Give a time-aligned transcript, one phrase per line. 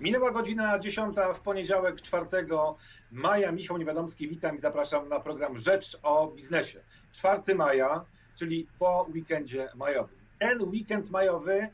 [0.00, 2.26] Minęła godzina 10 w poniedziałek 4
[3.12, 3.52] maja.
[3.52, 6.80] Michał Niewiadomski, witam i zapraszam na program Rzecz o biznesie.
[7.12, 8.04] 4 maja,
[8.36, 10.18] czyli po weekendzie majowym.
[10.38, 11.68] Ten weekend majowy,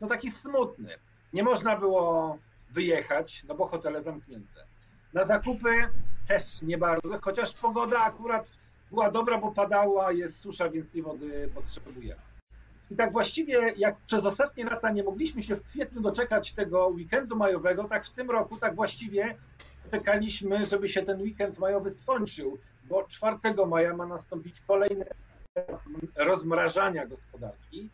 [0.00, 0.98] no taki smutny.
[1.32, 2.38] Nie można było
[2.70, 4.64] wyjechać, no bo hotele zamknięte.
[5.12, 5.70] Na zakupy
[6.28, 8.52] też nie bardzo, chociaż pogoda akurat
[8.90, 12.31] była dobra, bo padała, jest susza, więc tej wody potrzebujemy.
[12.92, 17.36] I tak właściwie jak przez ostatnie lata nie mogliśmy się w kwietniu doczekać tego weekendu
[17.36, 19.36] majowego, tak w tym roku tak właściwie
[19.90, 23.36] czekaliśmy, żeby się ten weekend majowy skończył, bo 4
[23.68, 25.04] maja ma nastąpić kolejny
[26.16, 27.90] rozmrażania gospodarki.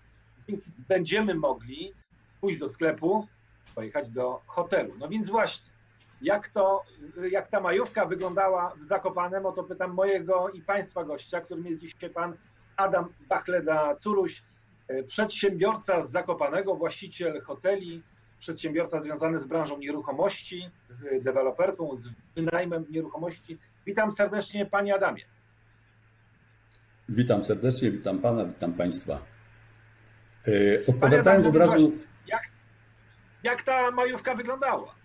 [0.89, 1.95] Będziemy mogli
[2.41, 3.27] pójść do sklepu,
[3.75, 4.95] pojechać do hotelu.
[4.99, 5.71] No więc właśnie,
[6.23, 6.83] jak, to,
[7.31, 11.81] jak ta majówka wyglądała w Zakopanem, o to pytam mojego i Państwa gościa, którym jest
[11.81, 12.37] dzisiaj Pan
[12.77, 14.43] Adam Bachleda-Curuś,
[15.07, 18.03] przedsiębiorca z Zakopanego, właściciel hoteli,
[18.39, 23.59] przedsiębiorca związany z branżą nieruchomości, z deweloperką, z wynajmem nieruchomości.
[23.87, 25.23] Witam serdecznie Panie Adamie.
[27.09, 29.21] Witam serdecznie, witam Pana, witam Państwa.
[30.49, 31.93] E, odpowiadając od razu.
[32.27, 32.43] Jak,
[33.43, 34.98] jak ta majówka wyglądała?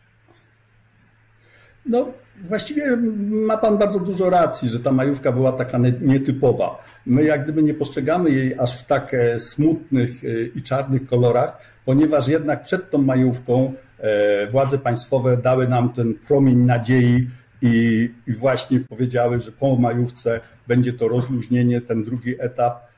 [1.85, 2.97] No, właściwie
[3.29, 6.85] ma Pan bardzo dużo racji, że ta majówka była taka nietypowa.
[7.05, 11.57] My jak gdyby nie postrzegamy jej aż w tak e, smutnych e, i czarnych kolorach,
[11.85, 17.27] ponieważ jednak przed tą majówką e, władze państwowe dały nam ten promień nadziei
[17.61, 22.93] i, i właśnie powiedziały, że po majówce będzie to rozluźnienie, ten drugi etap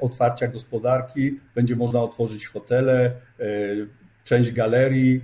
[0.00, 3.12] otwarcia gospodarki, będzie można otworzyć hotele,
[4.24, 5.20] część galerii,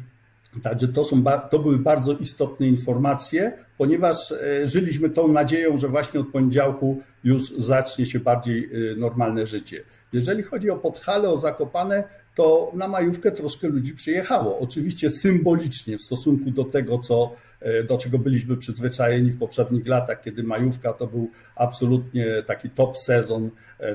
[0.63, 6.21] Także to, są, to były bardzo istotne informacje, ponieważ e, żyliśmy tą nadzieją, że właśnie
[6.21, 9.83] od poniedziałku już zacznie się bardziej e, normalne życie.
[10.13, 14.59] Jeżeli chodzi o Podhale, o Zakopane, to na majówkę troszkę ludzi przyjechało.
[14.59, 20.21] Oczywiście symbolicznie w stosunku do tego, co, e, do czego byliśmy przyzwyczajeni w poprzednich latach,
[20.23, 23.51] kiedy majówka to był absolutnie taki top sezon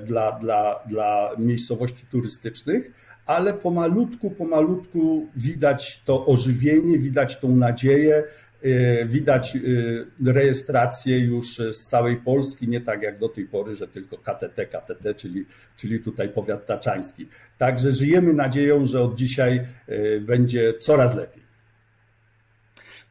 [0.05, 2.91] dla, dla, dla miejscowości turystycznych
[3.25, 8.23] ale pomalutku, pomalutku widać to ożywienie, widać tą nadzieję,
[8.65, 13.87] y, widać y, rejestrację już z całej Polski, nie tak jak do tej pory, że
[13.87, 15.45] tylko KTT, KTT, czyli,
[15.75, 17.27] czyli tutaj powiat taczański.
[17.57, 21.43] Także żyjemy nadzieją, że od dzisiaj y, będzie coraz lepiej.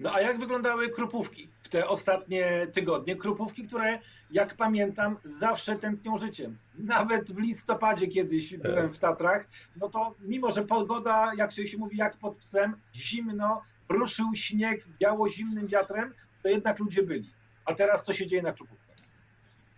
[0.01, 3.17] No a jak wyglądały krupówki w te ostatnie tygodnie?
[3.17, 3.99] Krupówki, które
[4.31, 6.57] jak pamiętam, zawsze tętnią życiem.
[6.79, 11.97] Nawet w listopadzie kiedyś byłem w Tatrach, no to mimo, że pogoda, jak się mówi,
[11.97, 17.31] jak pod psem, zimno, ruszył śnieg, biało zimnym wiatrem, to jednak ludzie byli.
[17.65, 18.97] A teraz co się dzieje na Krupówkach?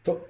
[0.03, 0.21] To,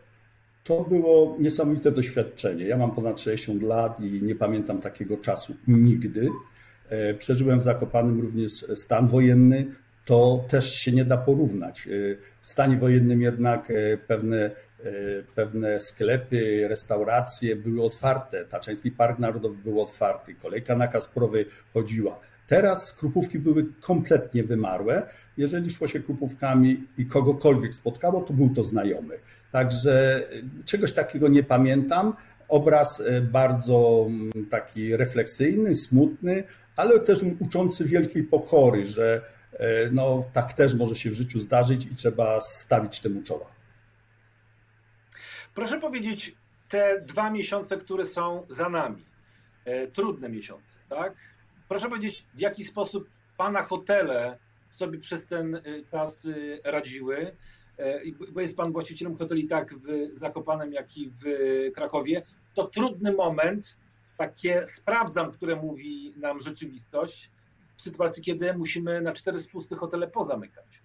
[0.65, 2.65] to było niesamowite doświadczenie.
[2.65, 6.31] Ja mam ponad 60 lat i nie pamiętam takiego czasu nigdy.
[6.89, 11.87] E, przeżyłem w Zakopanym również stan wojenny, to też się nie da porównać.
[11.87, 11.91] E,
[12.41, 14.51] w stanie wojennym jednak e, pewne, e,
[15.35, 18.45] pewne sklepy, restauracje były otwarte.
[18.45, 22.21] Taczeński Park Narodowy był otwarty, kolejka na Kasprowy chodziła.
[22.47, 25.03] Teraz krupówki były kompletnie wymarłe.
[25.37, 29.19] Jeżeli szło się krupówkami i kogokolwiek spotkało, to był to znajomy.
[29.53, 30.27] Także
[30.65, 32.15] czegoś takiego nie pamiętam.
[32.49, 36.45] Obraz bardzo mm, taki refleksyjny, smutny,
[36.77, 39.23] ale też uczący wielkiej pokory, że
[39.93, 43.47] no tak też może się w życiu zdarzyć i trzeba stawić temu czoła.
[45.55, 46.37] Proszę powiedzieć,
[46.69, 49.05] te dwa miesiące, które są za nami,
[49.65, 51.15] e, trudne miesiące, tak?
[51.69, 54.39] Proszę powiedzieć, w jaki sposób Pana hotele
[54.71, 56.29] sobie przez ten e, czas
[56.65, 57.37] radziły,
[58.33, 61.25] bo jest Pan właścicielem hoteli tak w Zakopanem, jak i w
[61.75, 62.23] Krakowie.
[62.55, 63.77] To trudny moment,
[64.17, 67.31] takie sprawdzam, które mówi nam rzeczywistość,
[67.83, 70.83] w sytuacji, kiedy musimy na cztery spusty hotele pozamykać.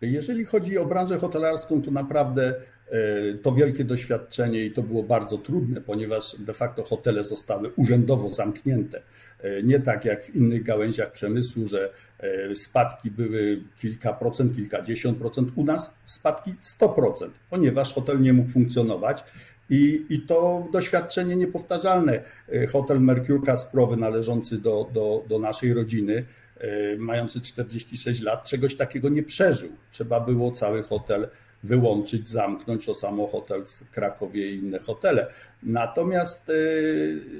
[0.00, 2.54] Jeżeli chodzi o branżę hotelarską, to naprawdę
[2.90, 8.30] e, to wielkie doświadczenie i to było bardzo trudne, ponieważ de facto hotele zostały urzędowo
[8.30, 9.02] zamknięte.
[9.40, 15.18] E, nie tak jak w innych gałęziach przemysłu, że e, spadki były kilka procent, kilkadziesiąt
[15.18, 15.52] procent.
[15.54, 19.24] U nas spadki 100%, ponieważ hotel nie mógł funkcjonować.
[19.70, 22.22] I, I to doświadczenie niepowtarzalne.
[22.52, 26.24] E, hotel Mercure Kasprowy należący do, do, do naszej rodziny,
[26.58, 29.70] e, mający 46 lat, czegoś takiego nie przeżył.
[29.90, 31.28] Trzeba było cały hotel
[31.62, 35.26] wyłączyć, zamknąć, to samo hotel w Krakowie i inne hotele.
[35.62, 36.54] Natomiast e,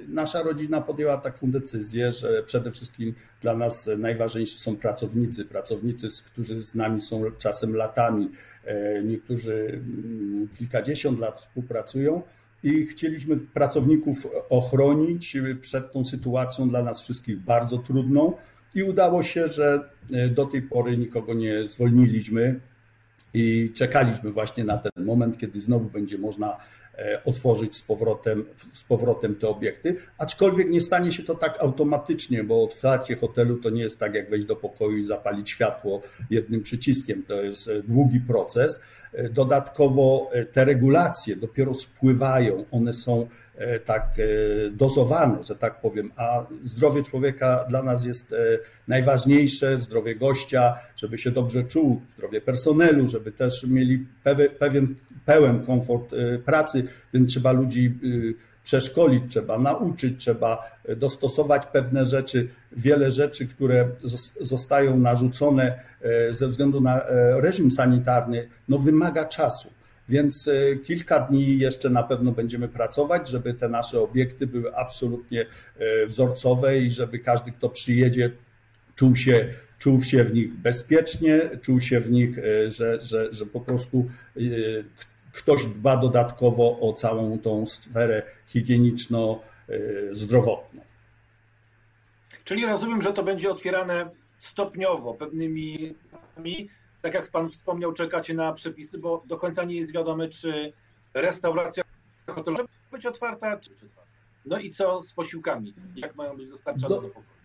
[0.08, 6.60] nasza rodzina podjęła taką decyzję, że przede wszystkim dla nas najważniejsi są pracownicy, pracownicy, którzy
[6.60, 8.30] z nami są czasem latami,
[8.64, 12.22] e, niektórzy mm, kilkadziesiąt lat współpracują
[12.62, 18.32] i chcieliśmy pracowników ochronić przed tą sytuacją dla nas wszystkich bardzo trudną.
[18.74, 19.90] I udało się, że
[20.30, 22.60] do tej pory nikogo nie zwolniliśmy
[23.34, 26.56] i czekaliśmy właśnie na ten moment, kiedy znowu będzie można
[27.00, 32.44] E, otworzyć z powrotem, z powrotem te obiekty, aczkolwiek nie stanie się to tak automatycznie,
[32.44, 36.00] bo otwarcie hotelu to nie jest tak jak wejść do pokoju i zapalić światło
[36.30, 38.80] jednym przyciskiem, to jest e, długi proces.
[39.12, 43.26] E, dodatkowo te regulacje dopiero spływają, one są
[43.84, 44.16] tak
[44.72, 48.34] dozowane, że tak powiem, a zdrowie człowieka dla nas jest
[48.88, 54.06] najważniejsze, zdrowie gościa, żeby się dobrze czuł, zdrowie personelu, żeby też mieli
[54.58, 56.14] pewien pełen komfort
[56.44, 56.84] pracy,
[57.14, 57.98] więc trzeba ludzi
[58.64, 62.48] przeszkolić, trzeba nauczyć, trzeba dostosować pewne rzeczy.
[62.72, 63.88] Wiele rzeczy, które
[64.40, 65.80] zostają narzucone
[66.30, 67.00] ze względu na
[67.36, 69.70] reżim sanitarny, no wymaga czasu.
[70.10, 70.50] Więc
[70.84, 75.46] kilka dni jeszcze na pewno będziemy pracować, żeby te nasze obiekty były absolutnie
[76.06, 78.30] wzorcowe i żeby każdy, kto przyjedzie,
[78.94, 79.48] czuł się,
[79.78, 82.36] czuł się w nich bezpiecznie, czuł się w nich,
[82.66, 84.06] że, że, że po prostu
[85.32, 90.80] ktoś dba dodatkowo o całą tą sferę higieniczno-zdrowotną.
[92.44, 95.94] Czyli rozumiem, że to będzie otwierane stopniowo, pewnymi,
[97.02, 100.72] tak jak Pan wspomniał, czekacie na przepisy, bo do końca nie jest wiadome, czy
[101.14, 101.84] restauracja
[102.26, 104.10] hotelowa może być otwarta, czy otwarta.
[104.46, 105.74] No i co z posiłkami?
[105.96, 107.40] Jak mają być dostarczane do, do pokoju?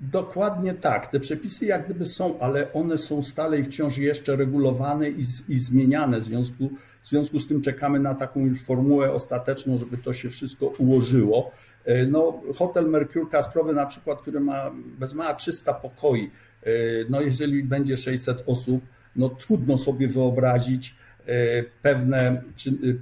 [0.00, 1.06] Dokładnie tak.
[1.06, 5.58] Te przepisy jak gdyby są, ale one są stale i wciąż jeszcze regulowane i, i
[5.58, 6.20] zmieniane.
[6.20, 6.70] W związku,
[7.02, 11.50] w związku z tym czekamy na taką już formułę ostateczną, żeby to się wszystko ułożyło.
[11.84, 16.30] E, no, hotel Mercure Kasprowy na przykład, który ma bez mała 300 pokoi,
[17.08, 18.84] no jeżeli będzie 600 osób,
[19.16, 20.94] no trudno sobie wyobrazić,
[21.26, 22.42] E, pewne,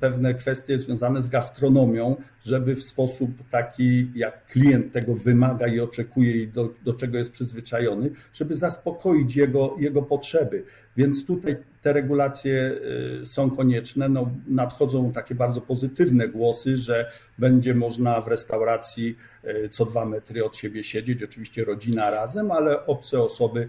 [0.00, 6.42] pewne kwestie związane z gastronomią, żeby w sposób taki, jak klient tego wymaga i oczekuje
[6.42, 10.64] i do, do czego jest przyzwyczajony, żeby zaspokoić jego, jego potrzeby.
[10.96, 12.80] Więc tutaj te regulacje
[13.22, 14.08] e, są konieczne.
[14.08, 20.44] No, nadchodzą takie bardzo pozytywne głosy, że będzie można w restauracji e, co dwa metry
[20.44, 23.68] od siebie siedzieć, oczywiście rodzina razem, ale obce osoby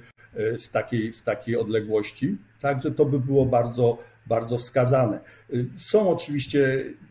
[0.60, 2.38] w takiej, w takiej odległości.
[2.62, 5.20] Także to by było bardzo bardzo wskazane.
[5.54, 6.60] Y, są oczywiście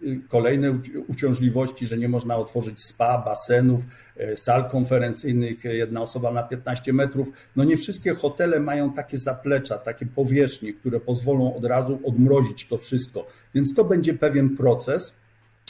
[0.02, 0.78] y, kolejne
[1.08, 3.82] uciążliwości, że nie można otworzyć spa, basenów,
[4.32, 7.28] y, sal konferencyjnych, jedna osoba na 15 metrów.
[7.56, 12.78] No nie wszystkie hotele mają takie zaplecza, takie powierzchnie, które pozwolą od razu odmrozić to
[12.78, 13.26] wszystko.
[13.54, 15.14] Więc to będzie pewien proces.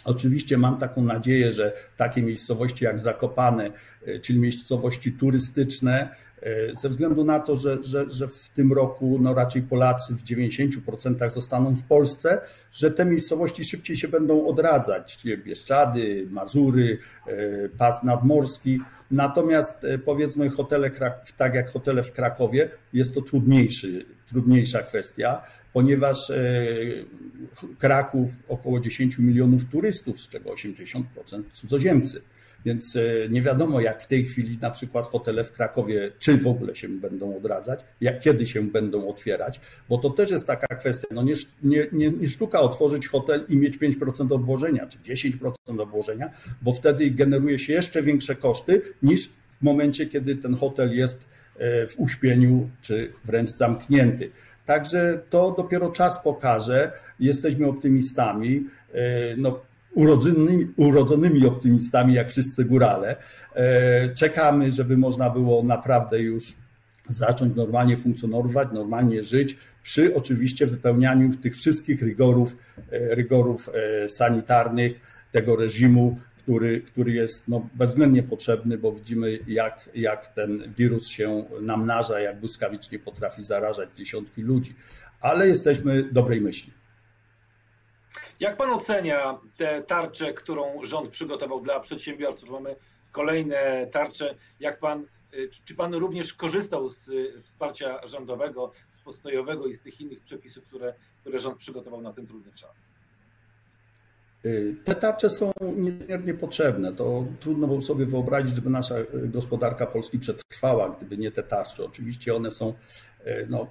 [0.04, 3.70] Oczywiście mam taką nadzieję, że takie miejscowości jak Zakopane,
[4.22, 6.08] czyli miejscowości turystyczne,
[6.80, 11.30] ze względu na to, że, że, że w tym roku no raczej Polacy w 90%
[11.30, 12.40] zostaną w Polsce,
[12.72, 18.80] że te miejscowości szybciej się będą odradzać, czyli Bieszczady, Mazury, e, Pas Nadmorski.
[19.10, 20.90] Natomiast e, powiedzmy hotele,
[21.36, 25.42] tak jak hotele w Krakowie, jest to trudniejszy, trudniejsza kwestia,
[25.72, 26.32] ponieważ
[27.78, 31.02] Kraków około 10 milionów turystów, z czego 80%
[31.52, 32.22] cudzoziemcy.
[32.64, 36.46] Więc e, nie wiadomo, jak w tej chwili na przykład hotele w Krakowie, czy w
[36.46, 41.08] ogóle się będą odradzać, jak kiedy się będą otwierać, bo to też jest taka kwestia.
[41.10, 46.30] No nie, nie, nie, nie sztuka otworzyć hotel i mieć 5% obłożenia, czy 10% obłożenia,
[46.62, 51.24] bo wtedy generuje się jeszcze większe koszty niż w momencie, kiedy ten hotel jest
[51.56, 54.30] e, w uśpieniu, czy wręcz zamknięty.
[54.66, 56.92] Także to dopiero czas pokaże.
[57.20, 58.64] Jesteśmy optymistami.
[58.94, 59.60] E, no,
[59.94, 63.16] urodzonymi, urodzonymi optymistami, jak wszyscy górale.
[63.54, 66.44] E, czekamy, żeby można było naprawdę już
[67.08, 72.56] zacząć normalnie funkcjonować, normalnie żyć, przy oczywiście wypełnianiu tych wszystkich rygorów,
[72.90, 75.00] e, rygorów e, sanitarnych,
[75.32, 81.44] tego reżimu, który, który jest no, bezwzględnie potrzebny, bo widzimy, jak, jak ten wirus się
[81.60, 84.74] namnaża, jak błyskawicznie potrafi zarażać dziesiątki ludzi.
[85.20, 86.72] Ale jesteśmy dobrej myśli.
[88.44, 92.50] Jak pan ocenia tę tarczę, którą rząd przygotował dla przedsiębiorców?
[92.50, 92.76] Mamy
[93.12, 94.34] kolejne tarcze.
[94.60, 97.10] Jak pan, y, czy pan również korzystał z
[97.42, 102.26] wsparcia rządowego, z postojowego i z tych innych przepisów, które, które rząd przygotował na ten
[102.26, 102.70] trudny czas?
[104.44, 106.92] Y, te tarcze są niezmiernie potrzebne.
[106.92, 111.84] To trudno było sobie wyobrazić, żeby nasza gospodarka Polski przetrwała, gdyby nie te tarcze.
[111.84, 112.74] Oczywiście one są,
[113.26, 113.66] y, no,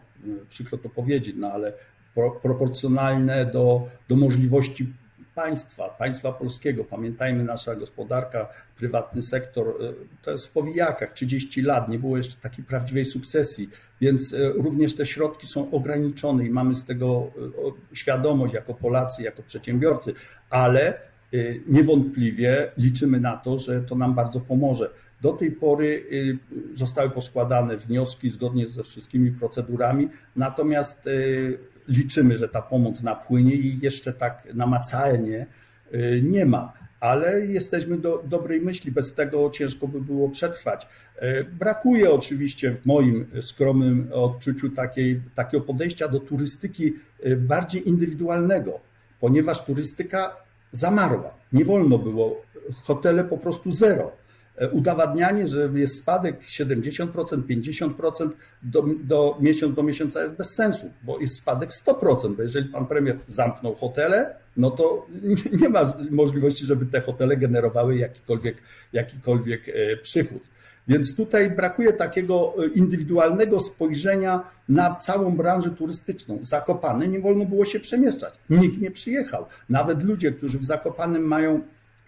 [0.49, 1.73] przykro to powiedzieć, no ale
[2.41, 4.93] proporcjonalne do, do możliwości
[5.35, 6.83] państwa, państwa polskiego.
[6.83, 12.35] Pamiętajmy, nasza gospodarka, prywatny sektor e, to jest w powijakach 30 lat, nie było jeszcze
[12.41, 13.69] takiej prawdziwej sukcesji,
[14.01, 17.31] więc e, również te środki są ograniczone i mamy z tego
[17.91, 20.13] e, świadomość jako Polacy, jako przedsiębiorcy,
[20.49, 21.13] ale
[21.67, 24.89] niewątpliwie liczymy na to, że to nam bardzo pomoże.
[25.21, 26.05] Do tej pory
[26.75, 31.09] zostały poskładane wnioski zgodnie ze wszystkimi procedurami, natomiast
[31.87, 35.45] liczymy, że ta pomoc napłynie i jeszcze tak namacalnie
[36.21, 36.73] nie ma
[37.03, 38.91] ale jesteśmy do dobrej myśli.
[38.91, 40.87] Bez tego ciężko by było przetrwać.
[41.15, 48.79] E, brakuje oczywiście w moim skromnym odczuciu takiej, takiego podejścia do turystyki e, bardziej indywidualnego,
[49.19, 50.35] ponieważ turystyka
[50.71, 51.35] zamarła.
[51.53, 52.41] Nie wolno było,
[52.83, 54.11] hotele po prostu zero.
[54.57, 58.29] E, udowadnianie, że jest spadek 70%, 50%
[58.63, 62.85] do, do miesiąc do miesiąca jest bez sensu, bo jest spadek 100%, bo jeżeli pan
[62.85, 65.07] premier zamknął hotele, no to
[65.61, 68.57] nie ma możliwości, żeby te hotele generowały jakikolwiek,
[68.93, 70.43] jakikolwiek e, przychód.
[70.87, 76.39] Więc tutaj brakuje takiego e, indywidualnego spojrzenia na całą branżę turystyczną.
[76.41, 78.33] Zakopane nie wolno było się przemieszczać.
[78.49, 79.45] Nikt nie przyjechał.
[79.69, 81.61] Nawet ludzie, którzy w Zakopanem mają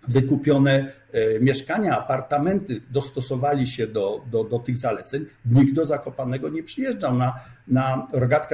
[0.07, 5.25] wykupione e, mieszkania, apartamenty dostosowali się do, do, do tych zaleceń.
[5.45, 7.17] Nikt do Zakopanego nie przyjeżdżał.
[7.17, 8.07] Na, na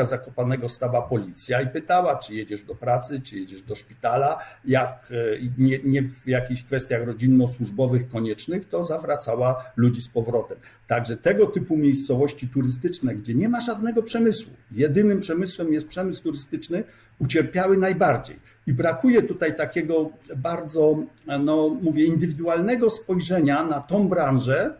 [0.04, 4.40] Zakopanego stała policja i pytała, czy jedziesz do pracy, czy jedziesz do szpitala.
[4.66, 5.16] Jak e,
[5.58, 10.58] nie, nie w jakichś kwestiach rodzinno-służbowych koniecznych, to zawracała ludzi z powrotem.
[10.88, 16.84] Także tego typu miejscowości turystyczne, gdzie nie ma żadnego przemysłu, jedynym przemysłem jest przemysł turystyczny,
[17.20, 18.40] ucierpiały najbardziej.
[18.68, 20.96] I brakuje tutaj takiego bardzo,
[21.40, 24.74] no mówię, indywidualnego spojrzenia na tą branżę,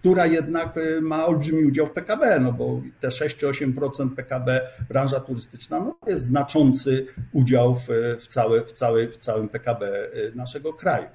[0.00, 5.80] która jednak y, ma olbrzymi udział w PKB, no bo te 6-8% PKB branża turystyczna
[5.80, 11.06] no jest znaczący udział w, w, całe, w, całe, w całym PKB y, naszego kraju.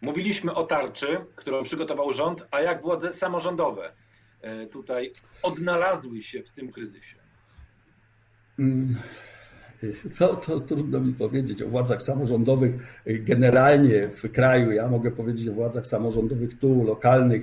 [0.00, 3.92] Mówiliśmy o tarczy, którą przygotował rząd, a jak władze samorządowe
[4.64, 7.16] y, tutaj odnalazły się w tym kryzysie?
[8.58, 8.96] Mm.
[10.18, 14.72] To, to trudno mi powiedzieć o władzach samorządowych generalnie w kraju.
[14.72, 17.42] Ja mogę powiedzieć o władzach samorządowych tu, lokalnych.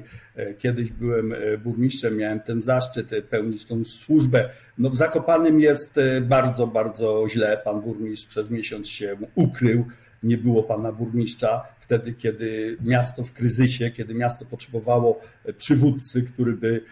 [0.58, 1.34] Kiedyś byłem
[1.64, 4.50] burmistrzem, miałem ten zaszczyt pełnić tą służbę.
[4.78, 7.62] No w Zakopanym jest bardzo, bardzo źle.
[7.66, 9.86] Pan burmistrz przez miesiąc się ukrył
[10.24, 15.20] nie było pana burmistrza wtedy, kiedy miasto w kryzysie, kiedy miasto potrzebowało
[15.58, 16.84] przywódcy, który by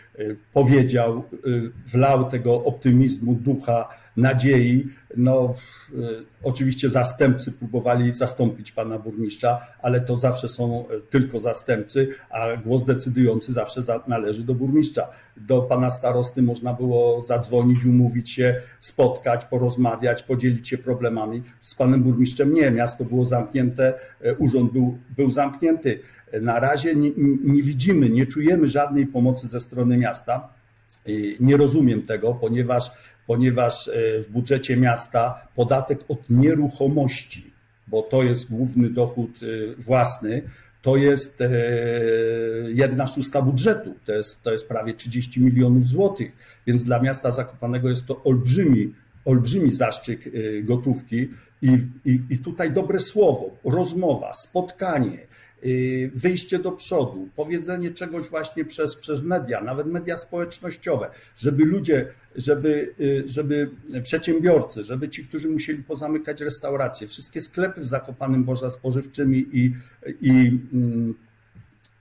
[0.53, 1.24] powiedział,
[1.86, 3.89] wlał tego optymizmu, ducha
[4.20, 4.88] nadziei.
[5.18, 5.56] No,
[5.94, 5.96] y,
[6.44, 12.86] oczywiście zastępcy próbowali zastąpić pana burmistrza, ale to zawsze są y, tylko zastępcy, a głos
[12.86, 15.08] decydujący zawsze należy do burmistrza.
[15.38, 21.44] Do pana starosty można było zadzwonić, umówić się, spotkać, porozmawiać, podzielić się problemami.
[21.62, 23.94] Z panem burmistrzem nie, miasto było zamknięte,
[24.26, 26.00] y, urząd był, był zamknięty.
[26.42, 27.12] Na razie nie,
[27.44, 30.59] nie widzimy, nie czujemy żadnej pomocy ze strony miasta.
[31.39, 32.91] Nie rozumiem tego, ponieważ
[33.27, 33.91] ponieważ e,
[34.24, 37.53] w budżecie miasta podatek od nieruchomości,
[37.88, 40.41] bo to jest główny dochód e, własny,
[40.82, 41.39] to jest
[42.68, 46.32] jedna szósta budżetu, to jest, to jest prawie 30 milionów złotych,
[46.68, 48.94] więc dla miasta Zakopanego jest to olbrzymi,
[49.25, 50.29] olbrzymi zaszczyt
[50.63, 51.29] gotówki.
[51.62, 55.49] I, i, i tutaj dobre słowo, rozmowa, spotkanie, Y,
[56.13, 62.94] wyjście do przodu, powiedzenie czegoś właśnie przez, przez media, nawet media społecznościowe, żeby ludzie, żeby,
[63.00, 63.70] y, żeby
[64.04, 69.74] przedsiębiorcy, żeby ci, którzy musieli pozamykać restauracje, wszystkie sklepy w Zakopanym Boża spożywczymi i,
[70.22, 71.13] i mm,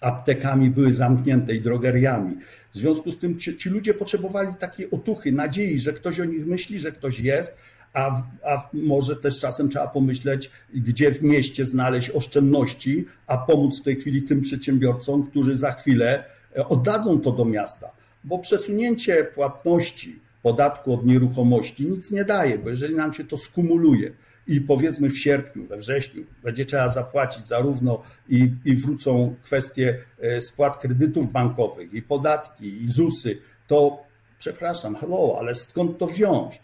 [0.00, 2.36] aptekami były zamknięte i drogeriami.
[2.72, 6.46] W związku z tym ci, ci ludzie potrzebowali takiej otuchy, nadziei, że ktoś o nich
[6.46, 7.56] myśli, że ktoś jest,
[7.92, 13.82] a, a może też czasem trzeba pomyśleć, gdzie w mieście znaleźć oszczędności, a pomóc w
[13.82, 16.24] tej chwili tym przedsiębiorcom, którzy za chwilę
[16.56, 17.90] e, oddadzą to do miasta.
[18.24, 24.12] Bo przesunięcie płatności podatku od nieruchomości nic nie daje, bo jeżeli nam się to skumuluje,
[24.48, 30.40] i powiedzmy w sierpniu, we wrześniu będzie trzeba zapłacić zarówno i, i wrócą kwestie e,
[30.40, 34.02] spłat kredytów bankowych, i podatki, i ZUSy, to
[34.38, 36.60] przepraszam, hello, ale skąd to wziąć?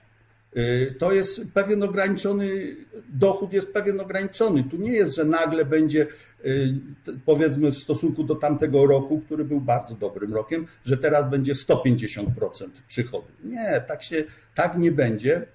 [0.56, 2.76] Y, to jest pewien ograniczony,
[3.08, 4.64] dochód jest pewien ograniczony.
[4.64, 6.06] Tu nie jest, że nagle będzie,
[6.44, 6.74] y,
[7.24, 12.82] powiedzmy, w stosunku do tamtego roku, który był bardzo dobrym rokiem, że teraz będzie 150%
[12.88, 13.26] przychodu.
[13.44, 15.46] Nie, tak się, tak nie będzie.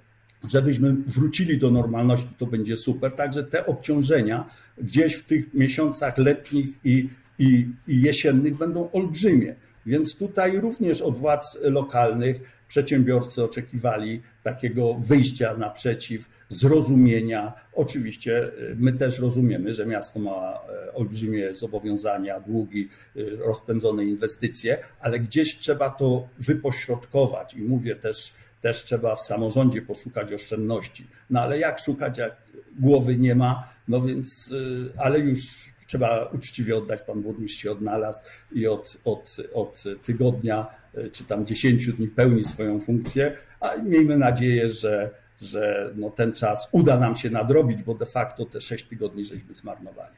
[0.47, 3.11] Żebyśmy wrócili do normalności, to będzie super.
[3.11, 4.45] Także te obciążenia
[4.77, 9.55] gdzieś w tych miesiącach letnich i, i, i jesiennych będą olbrzymie.
[9.85, 17.53] Więc tutaj również od władz lokalnych przedsiębiorcy oczekiwali takiego wyjścia naprzeciw, zrozumienia.
[17.73, 24.77] Oczywiście y, my też rozumiemy, że miasto ma y, olbrzymie zobowiązania, długi, y, rozpędzone inwestycje,
[24.99, 31.07] ale gdzieś trzeba to wypośrodkować i mówię też, też trzeba w samorządzie poszukać oszczędności.
[31.29, 32.35] No ale jak szukać, jak
[32.79, 34.53] głowy nie ma, no więc,
[34.97, 40.67] ale już trzeba uczciwie oddać, pan burmistrz się odnalazł i od, od, od tygodnia
[41.11, 45.09] czy tam 10 dni pełni swoją funkcję, a miejmy nadzieję, że,
[45.41, 49.55] że no ten czas uda nam się nadrobić, bo de facto te 6 tygodni żeśmy
[49.55, 50.15] zmarnowali.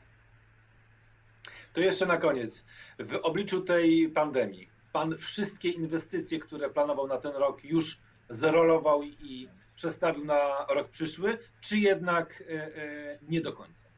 [1.73, 2.65] To jeszcze na koniec.
[2.99, 7.97] W obliczu tej pandemii, pan wszystkie inwestycje, które planował na ten rok, już
[8.29, 13.90] zerolował i przestawił na rok przyszły, czy jednak e, e, nie do końca?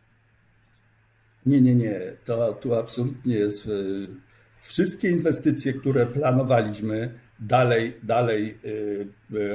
[1.45, 2.01] Nie, nie, nie.
[2.25, 3.67] To tu absolutnie jest.
[3.67, 3.69] E,
[4.57, 8.57] wszystkie inwestycje, które planowaliśmy, dalej, dalej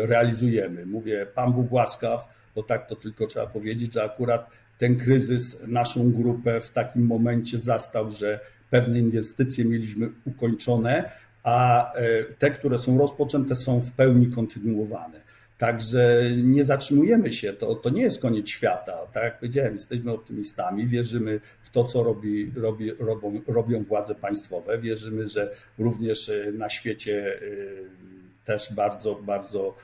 [0.09, 0.87] realizujemy.
[0.87, 6.13] Mówię, Pan Bóg łaskaw, bo tak to tylko trzeba powiedzieć, że akurat ten kryzys naszą
[6.13, 8.41] grupę w takim momencie zastał, że
[8.71, 11.11] pewne inwestycje mieliśmy ukończone,
[11.43, 11.93] a
[12.39, 15.21] te, które są rozpoczęte, są w pełni kontynuowane.
[15.59, 19.07] Także nie zatrzymujemy się, to, to nie jest koniec świata.
[19.13, 24.79] Tak jak powiedziałem, jesteśmy optymistami, wierzymy w to, co robi, robi, robią, robią władze państwowe,
[24.79, 29.75] wierzymy, że również e, na świecie e, też bardzo, bardzo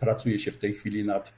[0.00, 1.32] pracuje się w tej chwili nad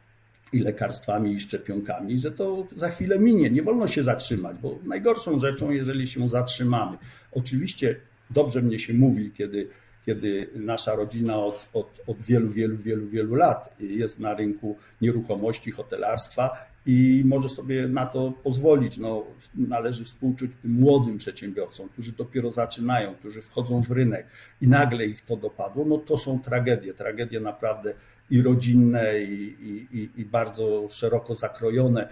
[0.54, 3.50] i lekarstwami, i szczepionkami, że to za chwilę minie.
[3.50, 6.98] Nie wolno się zatrzymać, bo najgorszą rzeczą, jeżeli się zatrzymamy.
[7.32, 7.96] Oczywiście
[8.30, 9.68] dobrze mnie się mówi, kiedy,
[10.06, 15.70] kiedy nasza rodzina od, od, od wielu, wielu, wielu, wielu lat jest na rynku nieruchomości,
[15.70, 16.50] hotelarstwa
[16.87, 18.99] i może sobie na to pozwolić.
[18.99, 24.26] No, należy współczuć tym młodym przedsiębiorcom, którzy dopiero zaczynają, którzy wchodzą w rynek
[24.61, 25.84] i nagle ich to dopadło.
[25.84, 27.94] No to są tragedie, tragedie naprawdę
[28.31, 32.09] i rodzinne, i, i, i bardzo szeroko zakrojone.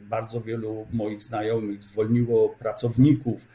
[0.00, 3.48] Bardzo wielu moich znajomych zwolniło pracowników.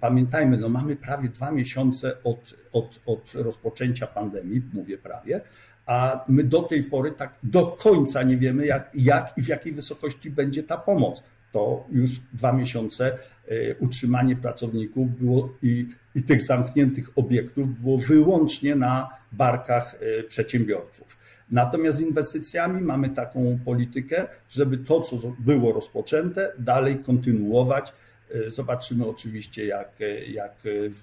[0.00, 5.40] Pamiętajmy, no mamy prawie dwa miesiące od, od, od rozpoczęcia pandemii, mówię prawie,
[5.86, 9.72] a my do tej pory tak do końca nie wiemy, jak, jak i w jakiej
[9.72, 11.22] wysokości będzie ta pomoc.
[11.56, 18.76] To już dwa miesiące e, utrzymanie pracowników było i, i tych zamkniętych obiektów było wyłącznie
[18.76, 21.18] na barkach e, przedsiębiorców.
[21.50, 27.92] Natomiast z inwestycjami mamy taką politykę, żeby to, co było rozpoczęte, dalej kontynuować.
[28.30, 30.52] E, zobaczymy oczywiście, jak, jak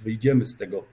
[0.03, 0.85] wyjdziemy z tego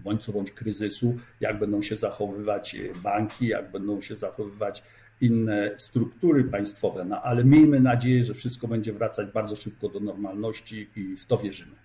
[0.00, 4.82] bądź co bądź kryzysu, jak będą się zachowywać banki, jak będą się zachowywać
[5.20, 10.88] inne struktury państwowe, no ale miejmy nadzieję, że wszystko będzie wracać bardzo szybko do normalności
[10.96, 11.76] i w to wierzymy.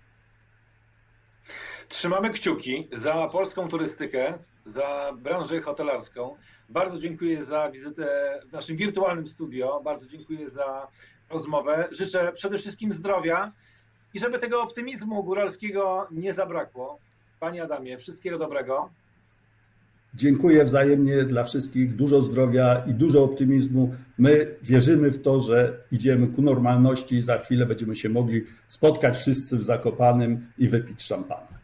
[1.88, 6.36] Trzymamy kciuki za polską turystykę, za branżę hotelarską.
[6.68, 9.80] Bardzo dziękuję za wizytę w naszym wirtualnym studio.
[9.84, 10.88] Bardzo dziękuję za
[11.30, 11.88] rozmowę.
[11.90, 13.52] Życzę przede wszystkim zdrowia
[14.14, 16.98] i żeby tego optymizmu góralskiego nie zabrakło.
[17.40, 18.90] Panie Adamie, wszystkiego dobrego.
[20.14, 21.96] Dziękuję wzajemnie dla wszystkich.
[21.96, 23.94] Dużo zdrowia i dużo optymizmu.
[24.18, 29.16] My wierzymy w to, że idziemy ku normalności i za chwilę będziemy się mogli spotkać
[29.16, 31.62] wszyscy w Zakopanym i wypić szampana.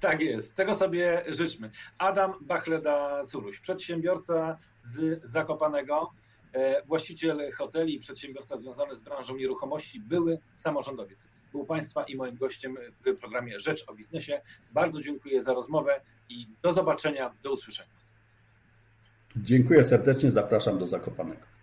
[0.00, 1.70] Tak jest, tego sobie życzmy.
[1.98, 6.10] Adam Bachleda-Suluś, przedsiębiorca z Zakopanego,
[6.52, 12.36] e, właściciel hoteli i przedsiębiorca związany z branżą nieruchomości, były samorządowiec był Państwa i moim
[12.36, 14.40] gościem w programie Rzecz o Biznesie.
[14.72, 18.00] Bardzo dziękuję za rozmowę i do zobaczenia, do usłyszenia.
[19.36, 21.59] Dziękuję serdecznie, zapraszam do Zakopanego.